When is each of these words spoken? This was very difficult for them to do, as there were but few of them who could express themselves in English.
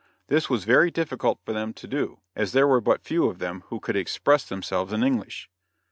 This 0.29 0.49
was 0.49 0.63
very 0.63 0.89
difficult 0.89 1.37
for 1.45 1.53
them 1.53 1.73
to 1.73 1.85
do, 1.87 2.21
as 2.35 2.53
there 2.53 2.67
were 2.67 2.81
but 2.81 3.03
few 3.03 3.27
of 3.27 3.37
them 3.37 3.61
who 3.67 3.79
could 3.79 3.95
express 3.95 4.43
themselves 4.49 4.93
in 4.93 5.03
English. 5.03 5.47